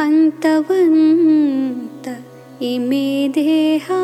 [0.00, 2.24] अन्तवन्त
[2.62, 3.98] इमे देहा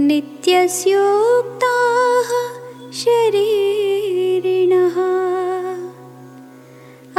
[0.00, 2.30] नित्यस्योक्ताः
[2.92, 4.96] शरीरिणः।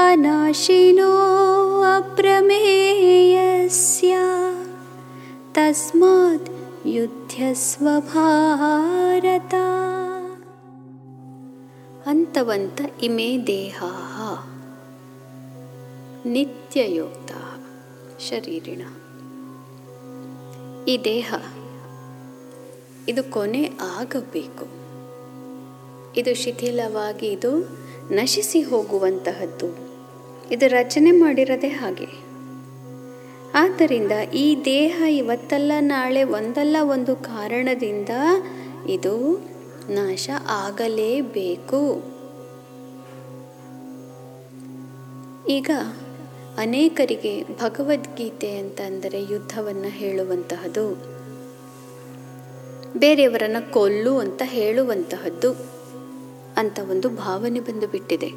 [0.08, 1.12] अनाशिनो
[1.82, 4.18] अप्रमेयस्य
[5.56, 6.50] तस्मात्
[6.88, 9.66] युद्धस्वभारता।
[12.08, 14.51] अन्तवन्त इमे देहाः।
[16.26, 17.32] ನಿತ್ಯಯೋಕ್ತ
[18.20, 18.82] ಶರೀರಿಣ.
[20.86, 21.34] ಈ ದೇಹ
[23.08, 24.66] ಇದು ಕೊನೆ ಆಗಬೇಕು.
[26.18, 27.60] ಇದು ಶಿಥಿಲವಾಗಿ ಇದು
[28.12, 29.66] ನಶಿಸಿ ಹೋಗುವಂತಹದ್ದು.
[30.54, 32.32] ಇದು ರಚನೆ ಮಾಡಿರದೆ ಹಾಗೆ.
[33.54, 38.10] ಆದ್ದರಿಂದ ಈ ದೇಹ ಇವತ್ತಲ್ಲ, ನಾಳೆ ಒಂದಲ್ಲ ಒಂದು ಕಾರಣದಿಂದ
[38.90, 39.38] ಇದು
[39.90, 42.12] ನಾಶ ಆಗಲೇಬೇಕು.
[45.50, 45.70] ಈಗ
[46.62, 50.86] ಅನೇಕರಿಗೆ ಭಗವದ್ಗೀತೆ ಅಂತ ಅಂದರೆ ಯುದ್ಧವನ್ನು ಹೇಳುವಂತಹದ್ದು
[52.98, 55.52] ಬೇರೆಯವರನ್ನು ಕೊಲ್ಲು ಅಂತ ಹೇಳುವಂತಹದ್ದು
[56.58, 58.30] ಅಂತ ಒಂದು ಭಾವನೆ ಬಂದು ಬಿಟ್ಟಿದೆ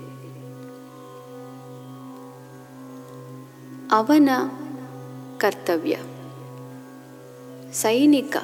[3.92, 4.30] ಅವನ
[5.38, 5.96] ಕರ್ತವ್ಯ
[7.72, 8.36] ಸೈನಿಕ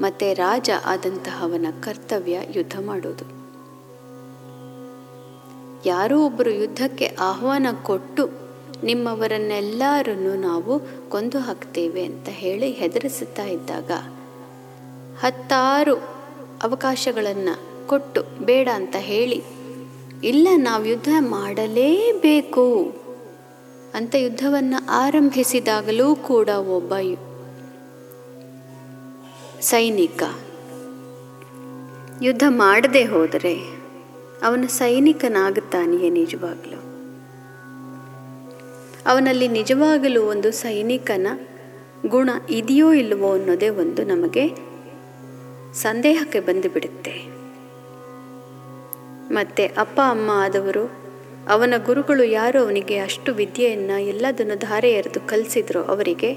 [0.00, 3.26] ಮತ್ತು ರಾಜ ಆದಂತಹವನ ಕರ್ತವ್ಯ ಯುದ್ಧ ಮಾಡೋದು.
[5.88, 8.43] ಯಾರೋ ಒಬ್ಬರು ಯುದ್ಧಕ್ಕೆ ಆಹ್ವಾನ ಕೊಟ್ಟು
[8.84, 13.90] ನಿಮ್ಮವರನ್ನೆಲ್ಲರನ್ನು ನಾವು ಕೊಂದು ಹಾಕ್ತೇವೆ ಅಂತ ಹೇಳಿ ಹೆದರಿಸುತ್ತಾ ಇದ್ದಾಗ
[15.20, 15.96] ಹತ್ತಾರು
[16.62, 19.42] ಅವಕಾಶಗಳನ್ನು ಕೊಟ್ಟು ಬೇಡ ಅಂತ ಹೇಳಿ,
[20.22, 22.94] ಇಲ್ಲ ನಾವು ಯುದ್ಧ ಮಾಡಲೇಬೇಕು
[23.94, 26.94] ಅಂತ ಯುದ್ಧವನ್ನು ಆರಂಭಿಸಿದಾಗಲೂ ಕೂಡ ಒಬ್ಬ
[29.60, 30.22] ಸೈನಿಕ
[32.22, 33.54] ಯುದ್ಧ ಮಾಡದೆ ಹೋದರೆ
[34.42, 36.83] ಅವನು ಸೈನಿಕನಾಗುತ್ತಾನೆಯೇ ನಿಜವಾಗಲೂ?
[39.06, 41.26] ಅವನಲ್ಲಿ ನಿಜವಾಗಲೂ ಒಂದು ಸೈನಿಕನ
[42.08, 44.44] ಗುಣ ಇದೆಯೋ ಇಲ್ಲವೋ ಅನ್ನೋದೇ ಒಂದು ನಮಗೆ
[45.74, 47.14] ಸಂದೇಹಕ್ಕೆ ಬಂದುಬಿಡುತ್ತೆ.
[49.30, 50.84] ಮತ್ತು ಅಪ್ಪ, ಅಮ್ಮ ಆದವರು,
[51.48, 56.30] ಅವನ ಗುರುಗಳು ಯಾರು, ಅವನಿಗೆ ಅಷ್ಟು ವಿದ್ಯೆಯನ್ನು, ಎಲ್ಲದನ್ನು ಧಾರೆ ಎರೆದು ಕಲಿಸಿದ್ರು ಅವರಿಗೆ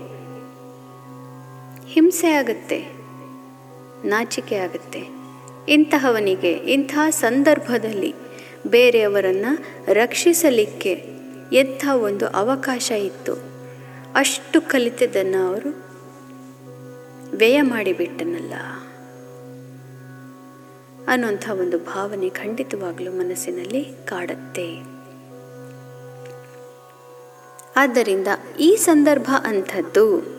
[1.87, 2.79] ಹಿಂಸೆ ಆಗುತ್ತೆ,
[4.05, 5.01] ನಾಚಿಕೆ ಆಗುತ್ತೆ.
[5.69, 8.11] ಇಂತಹವನಿಗೆ ಇಂಥ ಸಂದರ್ಭದಲ್ಲಿ
[8.67, 9.51] ಬೇರೆಯವರನ್ನು
[9.93, 11.16] ರಕ್ಷಿಸಲಿಕ್ಕೆ
[11.53, 13.33] ಎಂಥ ಒಂದು ಅವಕಾಶ ಇತ್ತು.
[14.15, 15.87] ಅಷ್ಟು ಕಲಿತದನ್ನು ಅವರು
[17.35, 18.53] ವ್ಯಯ ಮಾಡಿಬಿಟ್ಟನಲ್ಲ.
[21.07, 24.97] ಅನ್ನುವಂಥ ಒಂದು ಭಾವನೆ ಖಂಡಿತವಾಗಲೂ ಮನಸ್ಸಿನಲ್ಲಿ ಕಾಡುತ್ತೆ.
[27.75, 28.27] ಆದ್ದರಿಂದ
[28.59, 30.37] ಈ ಸಂದರ್ಭ ಅಂಥದ್ದು,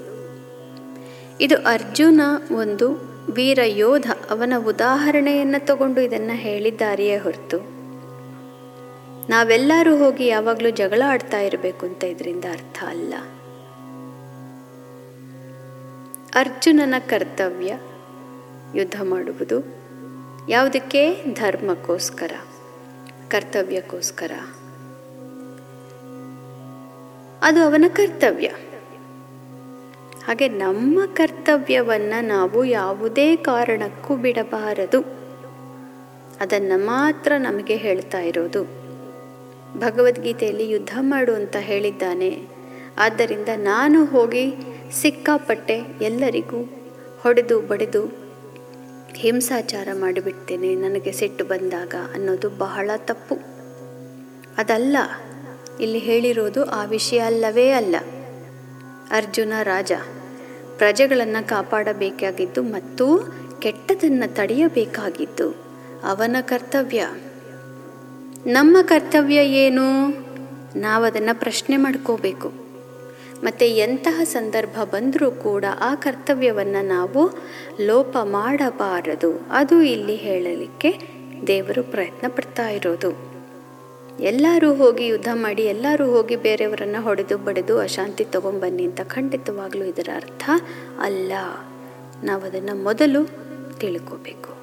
[1.41, 2.21] ಇದು ಅರ್ಜುನ
[2.53, 7.78] ಒಂದು ವೀರ ಯೋಧ ಅವನ ಉದಾಹರಣೆಯನ್ನು ತಗೊಂಡು ಇದನ್ನು ಹೇಳಿದ್ದಾರೆಯೇ ಹೊರತು.
[9.29, 13.15] ನಾವೆಲ್ಲರೂ ಹೋಗಿ ಯಾವಾಗಲೂ ಜಗಳ ಆಡ್ತಾ ಇರಬೇಕು ಅಂತ ಇದರಿಂದ ಅರ್ಥ ಅಲ್ಲ.
[16.35, 17.79] ಅರ್ಜುನನ ಕರ್ತವ್ಯ
[18.75, 19.65] ಯುದ್ಧ ಮಾಡುವುದು.
[20.49, 21.25] ಯಾವುದಕ್ಕೆ?
[21.33, 22.33] ಧರ್ಮಕ್ಕೋಸ್ಕರ.
[23.29, 24.31] ಕರ್ತವ್ಯಕ್ಕೋಸ್ಕರ.
[27.43, 28.47] ಅದು ಅವನ ಕರ್ತವ್ಯ.
[30.27, 35.01] ಹಾಗೆ ನಮ್ಮ ಕರ್ತವ್ಯವನ್ನು ನಾವು ಯಾವುದೇ ಕಾರಣಕ್ಕೂ ಬಿಡಬಾರದು.
[36.41, 38.78] ಅದನ್ನು ಮಾತ್ರ ನಮಗೆ ಹೇಳ್ತಾ ಇರೋದು.
[39.77, 42.47] ಭಗವದ್ಗೀತೆಯಲ್ಲಿ ಯುದ್ಧ ಮಾಡು ಅಂತ ಹೇಳಿದ್ದಾನೆ.
[42.99, 44.57] ಆದ್ದರಿಂದ ನಾನು ಹೋಗಿ
[44.93, 46.69] ಸಿಕ್ಕಾಪಟ್ಟೆ ಎಲ್ಲರಿಗೂ
[47.21, 48.29] ಹೊಡೆದು ಬಡಿದು
[49.15, 50.75] ಹಿಂಸಾಚಾರ ಮಾಡಿಬಿಡ್ತೇನೆ.
[50.75, 53.35] ನನಗೆ ಸಿಟ್ಟು ಬಂದಾಗ ಅನ್ನೋದು ಬಹಳ ತಪ್ಪು.
[54.59, 54.97] ಅದಲ್ಲ,
[55.81, 57.97] ಇಲ್ಲಿ ಹೇಳಿರೋದು ಆ ವಿಷಯ ಅಲ್ಲವೇ ಅಲ್ಲ.
[59.11, 59.93] ಅರ್ಜುನ ರಾಜ,
[60.77, 63.19] ಪ್ರಜೆಗಳನ್ನು ಕಾಪಾಡಬೇಕಾಗಿದ್ದು ಮತ್ತು
[63.59, 65.51] ಕೆಟ್ಟದನ್ನು ತಡೆಯಬೇಕಾಗಿದ್ದು
[66.05, 67.07] ಅವನ ಕರ್ತವ್ಯ.
[68.47, 70.09] ನಮ್ಮ ಕರ್ತವ್ಯ ಏನು?
[70.79, 72.49] ನಾವು ಅದನ್ನು ಪ್ರಶ್ನೆ ಮಾಡ್ಕೋಬೇಕು.
[73.45, 77.31] ಮತ್ತು ಎಂತಹ ಸಂದರ್ಭ ಬಂದರೂ ಕೂಡ ಆ ಕರ್ತವ್ಯವನ್ನು ನಾವು
[77.81, 79.47] ಲೋಪ ಮಾಡಬಾರದು.
[79.51, 81.01] ಅದು ಇಲ್ಲಿ ಹೇಳಲಿಕ್ಕೆ
[81.47, 83.29] ದೇವರು ಪ್ರಯತ್ನ ಪಡ್ತಾ ಇರೋದು.
[84.21, 90.51] ಎಲ್ಲರೂ ಹೋಗಿ ಯುದ್ಧ ಮಾಡಿ, ಎಲ್ಲರೂ ಹೋಗಿ ಬೇರೆಯವರನ್ನು ಹೊಡೆದು ಬಡಿದು ಅಶಾಂತಿ ತಗೊಂಬನ್ನಿ ಅಂತ ಖಂಡಿತವಾಗಲೂ ಇದರ ಅರ್ಥ
[91.01, 91.33] ಅಲ್ಲ.
[92.25, 93.29] ನಾವು ಅದನ್ನು ಮೊದಲು
[93.79, 94.58] ತಿಳ್ಕೋಬೇಕು.